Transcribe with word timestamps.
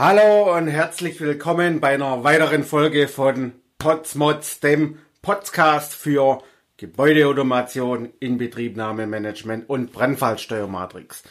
Hallo 0.00 0.56
und 0.56 0.68
herzlich 0.68 1.20
willkommen 1.20 1.80
bei 1.80 1.88
einer 1.88 2.22
weiteren 2.22 2.62
Folge 2.62 3.08
von 3.08 3.50
Potsmods, 3.78 4.60
dem 4.60 4.98
Podcast 5.22 5.92
für 5.92 6.40
Gebäudeautomation, 6.76 8.10
Inbetriebnahmemanagement 8.20 9.68
und 9.68 9.90
Brandfallsteuermatrix. 9.90 11.24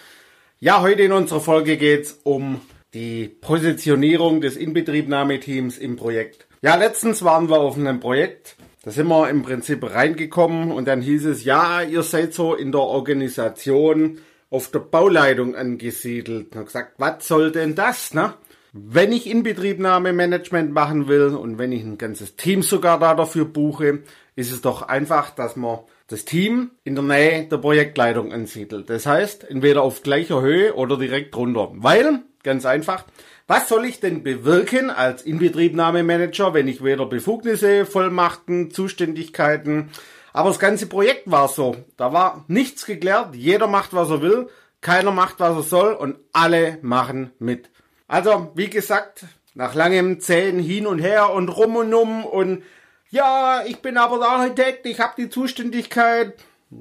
Ja, 0.59 0.81
heute 0.81 1.03
in 1.03 1.13
unserer 1.13 1.39
Folge 1.39 1.77
geht's 1.77 2.19
um 2.23 2.59
die 2.93 3.29
Positionierung 3.29 4.41
des 4.41 4.57
Inbetriebnahmeteams 4.57 5.77
im 5.77 5.95
Projekt. 5.95 6.45
Ja, 6.61 6.75
letztens 6.75 7.23
waren 7.23 7.49
wir 7.49 7.61
auf 7.61 7.77
einem 7.77 8.01
Projekt, 8.01 8.57
da 8.83 8.91
sind 8.91 9.07
wir 9.07 9.29
im 9.29 9.43
Prinzip 9.43 9.89
reingekommen 9.89 10.73
und 10.73 10.89
dann 10.89 10.99
hieß 10.99 11.23
es, 11.27 11.45
ja, 11.45 11.83
ihr 11.83 12.03
seid 12.03 12.33
so 12.33 12.53
in 12.53 12.73
der 12.73 12.81
Organisation 12.81 14.17
auf 14.49 14.71
der 14.71 14.79
Bauleitung 14.79 15.55
angesiedelt. 15.55 16.53
Und 16.53 16.65
gesagt, 16.65 16.95
was 16.97 17.25
soll 17.25 17.53
denn 17.53 17.73
das, 17.73 18.13
ne? 18.13 18.33
Wenn 18.73 19.11
ich 19.11 19.29
Inbetriebnahmemanagement 19.29 20.71
machen 20.71 21.07
will 21.07 21.35
und 21.35 21.57
wenn 21.57 21.71
ich 21.71 21.83
ein 21.83 21.97
ganzes 21.97 22.35
Team 22.35 22.61
sogar 22.61 22.99
da 22.99 23.15
dafür 23.15 23.45
buche, 23.45 24.03
ist 24.35 24.51
es 24.51 24.61
doch 24.61 24.83
einfach, 24.83 25.31
dass 25.31 25.55
man 25.55 25.79
das 26.07 26.25
Team 26.25 26.71
in 26.83 26.95
der 26.95 27.03
Nähe 27.03 27.47
der 27.47 27.57
Projektleitung 27.57 28.31
ansiedelt. 28.31 28.89
Das 28.89 29.05
heißt, 29.05 29.49
entweder 29.49 29.81
auf 29.81 30.03
gleicher 30.03 30.41
Höhe 30.41 30.73
oder 30.73 30.97
direkt 30.97 31.35
drunter. 31.35 31.69
Weil, 31.73 32.21
ganz 32.43 32.65
einfach, 32.65 33.05
was 33.47 33.69
soll 33.69 33.85
ich 33.85 33.99
denn 33.99 34.23
bewirken 34.23 34.89
als 34.89 35.23
Inbetriebnahmemanager, 35.23 36.53
wenn 36.53 36.67
ich 36.67 36.83
weder 36.83 37.05
Befugnisse, 37.05 37.85
Vollmachten, 37.85 38.71
Zuständigkeiten, 38.71 39.89
aber 40.33 40.49
das 40.49 40.59
ganze 40.59 40.85
Projekt 40.85 41.31
war 41.31 41.47
so. 41.47 41.75
Da 41.97 42.13
war 42.13 42.45
nichts 42.47 42.85
geklärt, 42.85 43.35
jeder 43.35 43.67
macht, 43.67 43.93
was 43.93 44.11
er 44.11 44.21
will, 44.21 44.49
keiner 44.81 45.11
macht, 45.11 45.39
was 45.39 45.55
er 45.55 45.63
soll 45.63 45.93
und 45.93 46.17
alle 46.31 46.77
machen 46.81 47.31
mit. 47.39 47.71
Also, 48.07 48.51
wie 48.55 48.69
gesagt, 48.69 49.25
nach 49.53 49.75
langem 49.75 50.19
Zählen 50.19 50.59
hin 50.59 50.87
und 50.87 50.99
her 50.99 51.31
und 51.33 51.49
rum 51.49 51.75
und 51.75 51.93
um 51.93 52.25
und 52.25 52.63
ja, 53.09 53.63
ich 53.65 53.81
bin 53.81 53.97
aber 53.97 54.17
der 54.17 54.27
Architekt, 54.27 54.85
ich 54.85 54.99
habe 54.99 55.13
die 55.17 55.29
Zuständigkeit. 55.29 56.33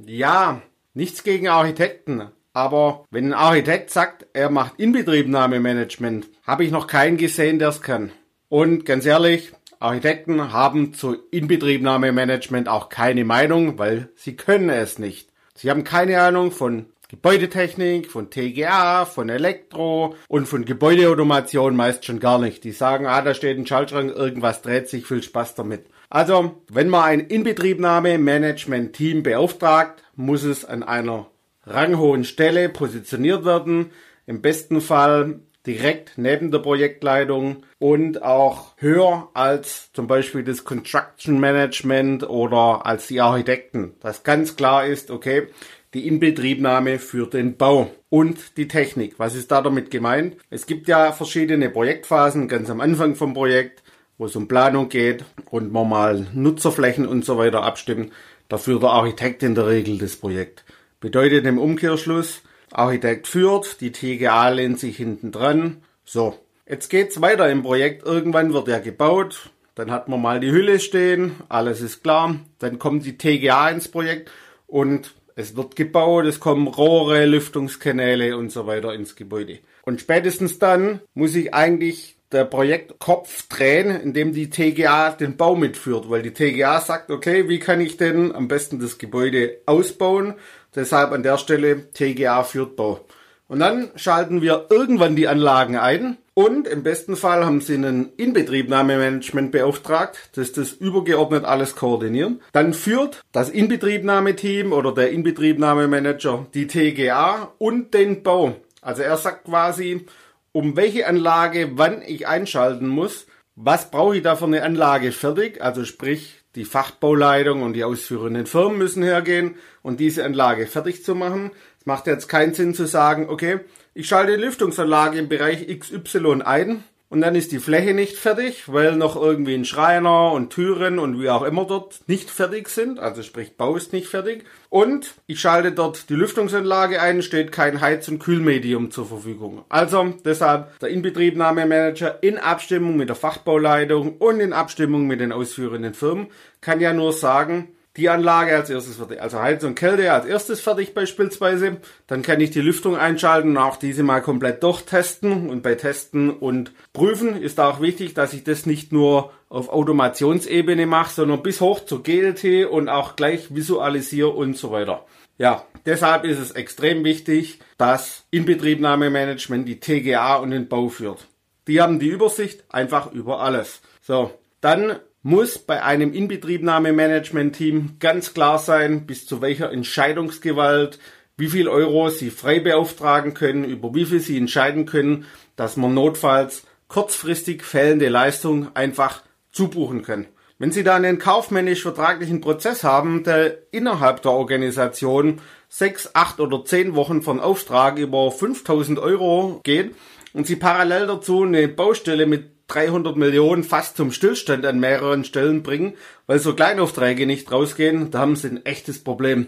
Ja, 0.07 0.61
nichts 0.93 1.23
gegen 1.23 1.49
Architekten. 1.49 2.31
Aber 2.53 3.05
wenn 3.11 3.27
ein 3.27 3.35
Architekt 3.35 3.91
sagt, 3.91 4.27
er 4.33 4.51
macht 4.51 4.81
Inbetriebnahmemanagement, 4.81 6.27
habe 6.45 6.65
ich 6.65 6.71
noch 6.71 6.87
keinen 6.87 7.17
gesehen, 7.17 7.59
der 7.59 7.69
es 7.69 7.83
kann. 7.83 8.11
Und 8.49 8.87
ganz 8.87 9.07
ehrlich, 9.07 9.53
Architekten 9.79 10.53
haben 10.53 10.95
zu 10.95 11.17
Inbetriebnahmemanagement 11.31 12.69
auch 12.69 12.89
keine 12.89 13.25
Meinung, 13.25 13.79
weil 13.79 14.09
sie 14.17 14.37
können 14.37 14.71
es 14.71 14.99
nicht. 14.99 15.29
Sie 15.55 15.71
haben 15.71 15.85
keine 15.85 16.21
Ahnung 16.21 16.51
von 16.51 16.87
Gebäudetechnik, 17.09 18.11
von 18.11 18.31
TGA, 18.31 19.05
von 19.05 19.29
Elektro 19.29 20.17
und 20.29 20.47
von 20.47 20.65
Gebäudeautomation 20.65 21.77
meist 21.77 22.05
schon 22.05 22.19
gar 22.19 22.39
nicht. 22.39 22.65
Die 22.65 22.73
sagen, 22.73 23.07
ah, 23.07 23.23
da 23.23 23.35
steht 23.35 23.59
ein 23.59 23.67
Schaltschrank, 23.67 24.15
irgendwas 24.15 24.63
dreht 24.63 24.89
sich, 24.89 25.07
viel 25.07 25.23
Spaß 25.23 25.55
damit. 25.55 25.87
Also, 26.11 26.63
wenn 26.69 26.89
man 26.89 27.05
ein 27.05 27.21
Inbetriebnahme-Management-Team 27.21 29.23
beauftragt, 29.23 30.03
muss 30.15 30.43
es 30.43 30.65
an 30.65 30.83
einer 30.83 31.31
ranghohen 31.65 32.25
Stelle 32.25 32.69
positioniert 32.69 33.45
werden. 33.45 33.91
Im 34.27 34.43
besten 34.43 34.81
Fall 34.81 35.41
direkt 35.67 36.13
neben 36.17 36.53
der 36.53 36.61
Projektleitung 36.61 37.65
und 37.79 38.23
auch 38.23 38.75
höher 38.77 39.29
als 39.35 39.91
zum 39.93 40.07
Beispiel 40.07 40.45
das 40.45 40.65
Construction 40.65 41.41
Management 41.41 42.29
oder 42.29 42.87
als 42.87 43.09
die 43.09 43.21
Architekten. 43.21 43.95
Das 44.01 44.23
ganz 44.23 44.57
klar 44.57 44.87
ist, 44.87 45.11
okay, 45.11 45.49
die 45.95 46.07
Inbetriebnahme 46.07 46.99
für 46.99 47.27
den 47.27 47.57
Bau 47.57 47.91
und 48.09 48.57
die 48.57 48.69
Technik. 48.69 49.19
Was 49.19 49.35
ist 49.35 49.51
da 49.51 49.63
damit 49.63 49.91
gemeint? 49.91 50.37
Es 50.51 50.67
gibt 50.67 50.89
ja 50.89 51.13
verschiedene 51.13 51.71
Projektphasen, 51.71 52.49
ganz 52.49 52.71
am 52.71 52.81
Anfang 52.81 53.15
vom 53.15 53.35
Projekt, 53.35 53.83
wo 54.19 54.27
es 54.27 54.37
um 54.37 54.49
Planung 54.49 54.89
geht 54.89 55.25
und 55.51 55.73
man 55.73 55.89
mal 55.89 56.27
Nutzerflächen 56.33 57.07
und 57.07 57.25
so 57.25 57.39
weiter 57.39 57.63
abstimmen. 57.63 58.13
Dafür 58.49 58.81
der 58.81 58.91
Architekt 58.91 59.43
in 59.43 59.55
der 59.55 59.67
Regel 59.67 59.99
das 59.99 60.17
Projekt. 60.17 60.65
Bedeutet 61.01 61.47
im 61.47 61.59
Umkehrschluss, 61.59 62.43
Architekt 62.71 63.27
führt, 63.27 63.81
die 63.81 63.93
TGA 63.93 64.49
lehnt 64.51 64.79
sich 64.79 64.97
hinten 64.97 65.33
dran. 65.33 65.83
So, 66.05 66.39
jetzt 66.69 66.89
geht's 66.89 67.21
weiter 67.21 67.51
im 67.51 67.63
Projekt. 67.63 68.05
Irgendwann 68.05 68.53
wird 68.53 68.69
er 68.69 68.81
gebaut, 68.81 69.51
dann 69.75 69.91
hat 69.91 70.09
man 70.09 70.23
mal 70.23 70.41
die 70.41 70.51
Hülle 70.51 70.81
stehen, 70.81 71.33
alles 71.49 71.81
ist 71.81 72.03
klar. 72.03 72.37
Dann 72.59 72.79
kommt 72.79 73.05
die 73.05 73.19
TGA 73.19 73.69
ins 73.71 73.89
Projekt 73.89 74.31
und 74.67 75.15
es 75.37 75.55
wird 75.55 75.77
gebaut, 75.77 76.25
es 76.25 76.41
kommen 76.41 76.67
Rohre, 76.67 77.27
Lüftungskanäle 77.27 78.37
und 78.37 78.51
so 78.51 78.67
weiter 78.67 78.95
ins 78.95 79.17
Gebäude. 79.17 79.59
Und 79.83 80.01
spätestens 80.01 80.59
dann 80.59 81.01
muss 81.15 81.37
ich 81.37 81.55
eigentlich 81.55 82.17
der 82.33 82.45
Projektkopf 82.45 83.47
drehen, 83.49 83.91
indem 83.91 84.33
die 84.33 84.51
TGA 84.51 85.11
den 85.13 85.37
Bau 85.37 85.55
mitführt, 85.55 86.11
weil 86.11 86.23
die 86.23 86.33
TGA 86.33 86.81
sagt, 86.81 87.11
okay, 87.11 87.49
wie 87.49 87.61
kann 87.61 87.81
ich 87.81 87.99
denn 87.99 88.35
am 88.35 88.49
besten 88.49 88.81
das 88.81 88.99
Gebäude 88.99 89.59
ausbauen? 89.67 90.35
Deshalb 90.75 91.13
an 91.13 91.23
der 91.23 91.39
Stelle 91.39 91.91
TGA 91.93 92.43
führt 92.43 92.75
Bau. 92.75 93.07
Und 93.49 93.61
dann 93.61 93.91
schalten 93.95 94.43
wir 94.43 94.67
irgendwann 94.71 95.15
die 95.15 95.29
Anlagen 95.29 95.77
ein 95.77 96.19
und 96.35 96.67
im 96.67 96.83
besten 96.83 97.17
Fall 97.17 97.47
haben 97.47 97.61
Sie 97.61 97.75
einen 97.75 98.13
Inbetriebnahmemanagement 98.17 99.53
beauftragt, 99.53 100.31
das 100.35 100.53
das 100.53 100.73
übergeordnet 100.73 101.45
alles 101.45 101.77
koordinieren. 101.77 102.41
Dann 102.53 102.75
führt 102.75 103.23
das 103.33 103.49
Inbetriebnahmeteam 103.49 104.73
oder 104.73 104.93
der 104.93 105.13
Inbetriebnahmemanager 105.13 106.47
die 106.53 106.67
TGA 106.67 107.53
und 107.59 107.95
den 107.95 108.23
Bau. 108.23 108.57
Also 108.83 109.03
er 109.03 109.17
sagt 109.17 109.45
quasi, 109.45 110.07
um 110.53 110.77
welche 110.77 111.07
Anlage 111.07 111.71
wann 111.77 112.03
ich 112.03 112.27
einschalten 112.27 112.89
muss, 112.89 113.27
was 113.55 113.91
brauche 113.91 114.17
ich 114.17 114.23
da 114.23 114.37
für 114.37 114.45
eine 114.45 114.63
Anlage 114.63 115.13
fertig, 115.13 115.63
also 115.63 115.85
sprich 115.85 116.43
die 116.57 116.65
Fachbauleitung 116.65 117.63
und 117.63 117.75
die 117.75 117.85
ausführenden 117.85 118.47
Firmen 118.47 118.79
müssen 118.79 119.03
hergehen 119.03 119.55
und 119.83 120.01
diese 120.01 120.25
Anlage 120.25 120.67
fertig 120.67 121.05
zu 121.05 121.15
machen. 121.15 121.53
Macht 121.85 122.09
jetzt 122.09 122.29
keinen 122.29 122.55
Sinn 122.55 122.75
zu 122.75 122.87
sagen, 122.87 123.29
okay, 123.29 123.61
ich 123.95 124.09
schalte 124.09 124.37
die 124.37 124.43
Lüftungsanlage 124.43 125.19
im 125.19 125.29
Bereich 125.29 125.67
XY 125.67 126.43
ein 126.43 126.83
und 127.09 127.21
dann 127.21 127.37
ist 127.37 127.53
die 127.53 127.61
Fläche 127.61 127.95
nicht 127.95 128.17
fertig, 128.17 128.73
weil 128.73 128.97
noch 128.97 129.15
irgendwie 129.15 129.55
ein 129.55 129.65
Schreiner 129.65 130.33
und 130.33 130.51
Türen 130.51 130.99
und 130.99 131.21
wie 131.21 131.31
auch 131.31 131.43
immer 131.43 131.65
dort 131.65 132.01
nicht 132.09 132.31
fertig 132.31 132.69
sind, 132.69 132.99
also 132.99 133.23
sprich 133.23 133.57
Bau 133.57 133.77
ist 133.77 133.93
nicht 133.93 134.09
fertig. 134.09 134.45
Und 134.71 135.15
ich 135.27 135.41
schalte 135.41 135.71
dort 135.71 136.11
die 136.11 136.15
Lüftungsanlage 136.15 137.01
ein, 137.01 137.23
steht 137.23 137.53
kein 137.53 137.81
Heiz- 137.81 138.09
und 138.09 138.19
Kühlmedium 138.19 138.91
zur 138.91 139.07
Verfügung. 139.07 139.65
Also 139.69 140.15
deshalb 140.25 140.79
der 140.81 140.89
Inbetriebnahmemanager 140.89 142.23
in 142.23 142.39
Abstimmung 142.39 142.97
mit 142.97 143.09
der 143.09 143.17
Fachbauleitung 143.17 144.17
und 144.17 144.41
in 144.41 144.53
Abstimmung 144.53 145.07
mit 145.07 145.21
den 145.21 145.31
ausführenden 145.31 145.95
Firmen 145.95 146.27
kann 146.61 146.81
ja 146.81 146.93
nur 146.93 147.13
sagen, 147.13 147.69
die 147.97 148.09
Anlage 148.09 148.55
als 148.55 148.71
erstes 148.71 148.97
fertig, 148.97 149.21
also 149.21 149.41
Heizung 149.41 149.71
und 149.71 149.75
Kälte 149.75 150.13
als 150.13 150.27
erstes 150.27 150.61
fertig 150.61 150.95
beispielsweise. 150.95 151.79
Dann 152.07 152.23
kann 152.23 152.41
ich 152.41 152.51
die 152.51 152.61
Lüftung 152.61 152.97
einschalten 152.97 153.51
und 153.51 153.57
auch 153.59 153.77
diese 153.77 154.03
mal 154.03 154.21
komplett 154.21 154.63
durchtesten. 154.63 155.49
Und 155.49 155.63
bei 155.63 155.75
Testen 155.75 156.31
und 156.31 156.73
Prüfen 156.93 157.41
ist 157.41 157.59
auch 157.61 157.81
wichtig, 157.81 158.15
dass 158.15 158.33
ich 158.33 158.45
das 158.45 158.67
nicht 158.67 158.93
nur 158.93 159.33
auf 159.49 159.69
Automationsebene 159.69 160.87
mache, 160.87 161.15
sondern 161.15 161.43
bis 161.43 161.61
hoch 161.61 161.85
zur 161.85 162.03
GLT 162.03 162.67
und 162.71 162.89
auch 162.89 163.17
gleich 163.17 163.55
visualisiere 163.55 164.29
und 164.29 164.57
so 164.57 164.71
weiter. 164.71 165.07
Ja, 165.39 165.65
deshalb 165.85 166.25
ist 166.25 166.39
es 166.39 166.53
extrem 166.53 167.05
wichtig, 167.05 167.61
dass 167.79 168.25
Inbetriebnahmemanagement 168.31 169.69
die 169.69 169.81
TGA 169.81 170.37
und 170.37 170.51
den 170.51 170.69
Bau 170.69 170.89
führt. 170.89 171.27
Die 171.67 171.81
haben 171.81 171.99
die 171.99 172.09
Übersicht 172.09 172.65
einfach 172.69 173.13
über 173.13 173.41
alles. 173.41 173.81
So, 174.01 174.31
dann 174.61 174.97
muss 175.27 175.59
bei 175.59 175.83
einem 175.83 176.13
Inbetriebnahmemanagement-Team 176.13 177.97
ganz 177.99 178.33
klar 178.33 178.61
sein, 178.61 179.07
bis 179.07 179.27
zu 179.27 179.43
welcher 179.43 179.73
Entscheidungsgewalt, 179.73 181.01
wie 181.37 181.49
viel 181.49 181.67
Euro 181.67 182.11
sie 182.11 182.31
frei 182.31 182.61
beauftragen 182.61 183.35
können, 183.35 183.65
über 183.65 183.93
wie 183.93 184.05
viel 184.05 184.21
sie 184.21 184.39
entscheiden 184.39 184.87
können, 184.87 185.25
dass 185.57 185.77
man 185.77 185.95
notfalls 185.95 186.63
kurzfristig 186.87 187.65
fällende 187.65 188.09
Leistung 188.09 188.69
einfach 188.77 189.25
zubuchen 189.51 190.03
kann. 190.03 190.27
Wenn 190.61 190.71
Sie 190.71 190.85
da 190.85 190.95
einen 190.95 191.19
kaufmännisch-vertraglichen 191.19 192.41
Prozess 192.41 192.85
haben, 192.85 193.25
der 193.25 193.59
innerhalb 193.73 194.23
der 194.23 194.31
Organisation 194.31 195.41
sechs, 195.69 196.09
acht 196.15 196.39
oder 196.39 196.65
zehn 196.65 196.95
Wochen 196.95 197.23
von 197.23 197.41
Auftrag 197.41 197.99
über 197.99 198.31
5000 198.31 199.01
Euro 199.01 199.61
geht 199.65 199.97
und 200.35 200.47
Sie 200.47 200.55
parallel 200.55 201.09
dazu 201.09 201.43
eine 201.43 201.67
Baustelle 201.67 202.27
mit 202.27 202.56
300 202.69 203.17
Millionen 203.17 203.65
fast 203.65 203.97
zum 203.97 204.13
Stillstand 204.13 204.67
an 204.67 204.81
mehreren 204.81 205.25
Stellen 205.25 205.63
bringen, 205.63 205.95
weil 206.27 206.39
so 206.39 206.55
Kleinaufträge 206.55 207.27
nicht 207.27 207.51
rausgehen, 207.51 208.11
da 208.11 208.21
haben 208.21 208.37
sie 208.37 208.49
ein 208.49 208.67
echtes 208.67 209.03
Problem. 209.03 209.47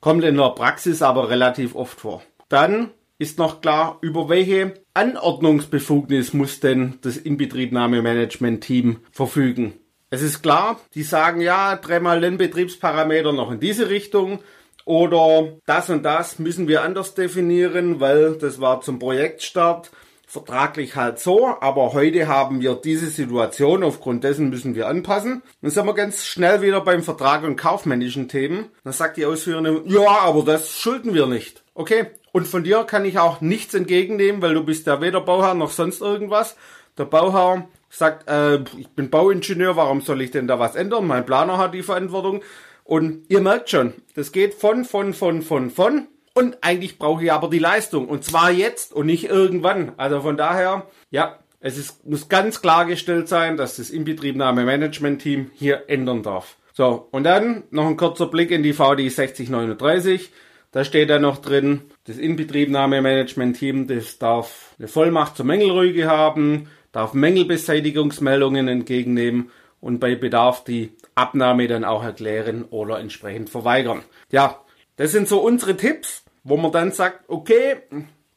Kommt 0.00 0.24
in 0.24 0.36
der 0.36 0.50
Praxis 0.50 1.02
aber 1.02 1.30
relativ 1.30 1.74
oft 1.74 2.00
vor. 2.00 2.22
Dann 2.48 2.90
ist 3.18 3.38
noch 3.38 3.60
klar, 3.60 3.98
über 4.00 4.28
welche 4.28 4.74
Anordnungsbefugnis 4.94 6.32
muss 6.32 6.60
denn 6.60 6.98
das 7.02 7.16
Inbetriebnahmemanagement-Team 7.16 8.98
verfügen. 9.10 9.74
Es 10.10 10.22
ist 10.22 10.42
klar, 10.42 10.80
die 10.94 11.02
sagen 11.02 11.40
ja, 11.40 11.76
dreimal 11.76 12.20
den 12.20 12.38
Betriebsparameter 12.38 13.32
noch 13.32 13.50
in 13.50 13.60
diese 13.60 13.90
Richtung 13.90 14.38
oder 14.84 15.52
das 15.66 15.90
und 15.90 16.02
das 16.02 16.38
müssen 16.38 16.66
wir 16.66 16.82
anders 16.82 17.14
definieren, 17.14 18.00
weil 18.00 18.36
das 18.36 18.60
war 18.60 18.80
zum 18.80 18.98
Projektstart 18.98 19.90
vertraglich 20.28 20.94
halt 20.94 21.18
so, 21.18 21.56
aber 21.60 21.94
heute 21.94 22.28
haben 22.28 22.60
wir 22.60 22.74
diese 22.74 23.06
Situation, 23.06 23.82
aufgrund 23.82 24.24
dessen 24.24 24.50
müssen 24.50 24.74
wir 24.74 24.86
anpassen. 24.86 25.42
Dann 25.62 25.70
sind 25.70 25.86
wir 25.86 25.94
ganz 25.94 26.26
schnell 26.26 26.60
wieder 26.60 26.82
beim 26.82 27.02
Vertrag 27.02 27.44
und 27.44 27.56
kaufmännischen 27.56 28.28
Themen. 28.28 28.66
Dann 28.84 28.92
sagt 28.92 29.16
die 29.16 29.24
Ausführende, 29.24 29.82
ja, 29.86 30.06
aber 30.06 30.42
das 30.42 30.78
schulden 30.78 31.14
wir 31.14 31.26
nicht. 31.26 31.64
Okay, 31.72 32.08
und 32.30 32.46
von 32.46 32.62
dir 32.62 32.84
kann 32.84 33.06
ich 33.06 33.18
auch 33.18 33.40
nichts 33.40 33.72
entgegennehmen, 33.72 34.42
weil 34.42 34.52
du 34.52 34.62
bist 34.62 34.86
ja 34.86 35.00
weder 35.00 35.22
Bauherr 35.22 35.54
noch 35.54 35.70
sonst 35.70 36.02
irgendwas. 36.02 36.56
Der 36.98 37.06
Bauherr 37.06 37.66
sagt, 37.88 38.28
äh, 38.28 38.58
ich 38.76 38.88
bin 38.90 39.08
Bauingenieur, 39.08 39.76
warum 39.76 40.02
soll 40.02 40.20
ich 40.20 40.30
denn 40.30 40.46
da 40.46 40.58
was 40.58 40.76
ändern? 40.76 41.06
Mein 41.06 41.24
Planer 41.24 41.56
hat 41.56 41.72
die 41.72 41.82
Verantwortung. 41.82 42.42
Und 42.84 43.24
ihr 43.28 43.40
merkt 43.40 43.70
schon, 43.70 43.94
das 44.14 44.30
geht 44.30 44.52
von, 44.52 44.84
von, 44.84 45.14
von, 45.14 45.40
von, 45.40 45.70
von 45.70 46.06
und 46.38 46.58
eigentlich 46.60 46.98
brauche 46.98 47.24
ich 47.24 47.32
aber 47.32 47.50
die 47.50 47.58
Leistung. 47.58 48.08
Und 48.08 48.22
zwar 48.22 48.52
jetzt 48.52 48.92
und 48.92 49.06
nicht 49.06 49.24
irgendwann. 49.24 49.92
Also 49.96 50.20
von 50.20 50.36
daher, 50.36 50.86
ja, 51.10 51.40
es 51.58 51.76
ist, 51.76 52.06
muss 52.06 52.28
ganz 52.28 52.62
klargestellt 52.62 53.28
sein, 53.28 53.56
dass 53.56 53.76
das 53.76 53.90
Inbetriebnahme-Management-Team 53.90 55.50
hier 55.54 55.84
ändern 55.88 56.22
darf. 56.22 56.56
So, 56.72 57.08
und 57.10 57.24
dann 57.24 57.64
noch 57.72 57.88
ein 57.88 57.96
kurzer 57.96 58.28
Blick 58.28 58.52
in 58.52 58.62
die 58.62 58.72
VDI 58.72 59.08
6039. 59.08 60.30
Da 60.70 60.84
steht 60.84 61.10
dann 61.10 61.22
noch 61.22 61.38
drin, 61.38 61.82
das 62.04 62.18
Inbetriebnahme-Management-Team, 62.18 63.88
das 63.88 64.18
darf 64.18 64.76
eine 64.78 64.86
Vollmacht 64.86 65.36
zur 65.36 65.46
Mängelrüge 65.46 66.06
haben, 66.06 66.68
darf 66.92 67.14
Mängelbeseitigungsmeldungen 67.14 68.68
entgegennehmen 68.68 69.50
und 69.80 69.98
bei 69.98 70.14
Bedarf 70.14 70.62
die 70.62 70.92
Abnahme 71.16 71.66
dann 71.66 71.84
auch 71.84 72.04
erklären 72.04 72.64
oder 72.70 73.00
entsprechend 73.00 73.50
verweigern. 73.50 74.04
Ja, 74.30 74.60
das 74.96 75.10
sind 75.10 75.26
so 75.26 75.40
unsere 75.40 75.76
Tipps 75.76 76.24
wo 76.48 76.56
man 76.56 76.72
dann 76.72 76.90
sagt, 76.92 77.28
okay, 77.28 77.76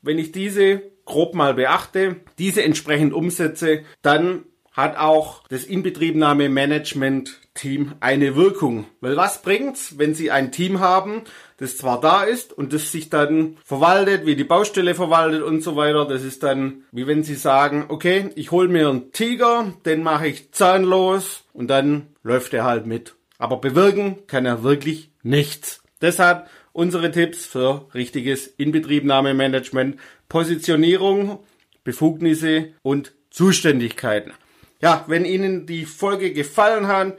wenn 0.02 0.20
ich 0.20 0.32
diese 0.32 0.82
grob 1.06 1.36
mal 1.36 1.56
beachte, 1.56 2.18
diese 2.38 2.64
entsprechend 2.64 3.14
umsetze, 3.14 3.84
dann 4.02 4.46
hat 4.72 4.98
auch 4.98 5.44
das 5.50 5.66
Inbetriebnahme-Management-Team 5.66 7.96
eine 8.00 8.38
Wirkung. 8.38 8.86
Weil 9.02 9.18
was 9.18 9.42
bringt's, 9.42 9.98
wenn 9.98 10.14
Sie 10.14 10.32
ein 10.32 10.54
Team 10.54 10.80
haben, 10.80 11.24
das 11.58 11.76
zwar 11.78 12.00
da 12.00 12.24
ist 12.24 12.54
und 12.54 12.72
das 12.72 12.90
sich 12.92 13.10
dann 13.10 13.58
verwaltet, 13.66 14.26
wie 14.26 14.38
die 14.38 14.46
Baustelle 14.46 14.96
verwaltet 14.96 15.44
und 15.44 15.62
so 15.62 15.76
weiter. 15.76 16.06
Das 16.06 16.24
ist 16.24 16.44
dann, 16.44 16.86
wie 16.92 17.06
wenn 17.06 17.24
Sie 17.24 17.36
sagen, 17.36 17.84
okay, 17.90 18.30
ich 18.36 18.52
hole 18.52 18.70
mir 18.70 18.88
einen 18.90 19.12
Tiger, 19.12 19.74
den 19.86 20.04
mache 20.04 20.28
ich 20.28 20.54
zahnlos 20.54 21.44
und 21.54 21.68
dann 21.68 22.08
läuft 22.24 22.54
er 22.54 22.64
halt 22.64 22.86
mit. 22.86 23.16
Aber 23.38 23.58
bewirken 23.58 24.26
kann 24.28 24.46
er 24.46 24.64
wirklich 24.64 25.12
nichts. 25.22 25.81
Deshalb 26.02 26.50
unsere 26.74 27.12
Tipps 27.12 27.46
für 27.46 27.88
richtiges 27.94 28.48
Inbetriebnahmemanagement, 28.48 29.98
Positionierung, 30.30 31.40
Befugnisse 31.84 32.70
und 32.82 33.14
Zuständigkeiten. 33.30 34.32
Ja, 34.82 35.04
wenn 35.08 35.26
Ihnen 35.26 35.66
die 35.66 35.86
Folge 35.86 36.32
gefallen 36.34 36.88
hat, 36.88 37.18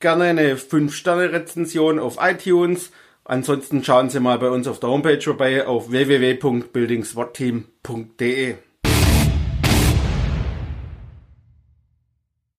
gerne 0.00 0.24
eine 0.24 0.56
5-Sterne-Rezension 0.56 1.98
auf 1.98 2.18
iTunes. 2.20 2.90
Ansonsten 3.24 3.82
schauen 3.84 4.10
Sie 4.10 4.20
mal 4.20 4.38
bei 4.38 4.50
uns 4.50 4.68
auf 4.68 4.80
der 4.80 4.90
Homepage 4.90 5.20
vorbei 5.20 5.66
auf 5.66 5.90
www.buildingswatteam.de. 5.90 8.54